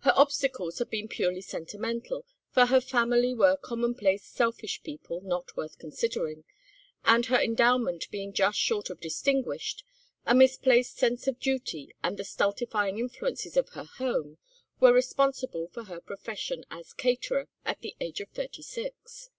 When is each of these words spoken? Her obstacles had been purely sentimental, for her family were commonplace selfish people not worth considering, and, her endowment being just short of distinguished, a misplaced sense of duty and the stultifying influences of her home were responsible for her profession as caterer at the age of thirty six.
Her 0.00 0.12
obstacles 0.16 0.80
had 0.80 0.90
been 0.90 1.06
purely 1.06 1.40
sentimental, 1.40 2.26
for 2.50 2.66
her 2.66 2.80
family 2.80 3.32
were 3.32 3.56
commonplace 3.56 4.24
selfish 4.26 4.82
people 4.82 5.20
not 5.20 5.56
worth 5.56 5.78
considering, 5.78 6.42
and, 7.04 7.26
her 7.26 7.38
endowment 7.40 8.10
being 8.10 8.32
just 8.32 8.58
short 8.58 8.90
of 8.90 8.98
distinguished, 9.00 9.84
a 10.26 10.34
misplaced 10.34 10.96
sense 10.98 11.28
of 11.28 11.38
duty 11.38 11.94
and 12.02 12.16
the 12.16 12.24
stultifying 12.24 12.98
influences 12.98 13.56
of 13.56 13.68
her 13.68 13.84
home 13.84 14.38
were 14.80 14.92
responsible 14.92 15.68
for 15.68 15.84
her 15.84 16.00
profession 16.00 16.64
as 16.68 16.92
caterer 16.92 17.46
at 17.64 17.82
the 17.82 17.94
age 18.00 18.20
of 18.20 18.30
thirty 18.30 18.62
six. 18.62 19.30